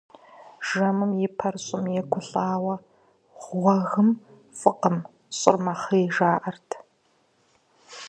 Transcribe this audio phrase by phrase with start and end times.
[0.67, 2.75] Жэмым и пэр щӀым егулӀауэ
[3.43, 4.09] гъуэгым,
[4.59, 4.97] фӀыкъым,
[5.37, 6.69] щӀыр мэхъей, жаӀэрт.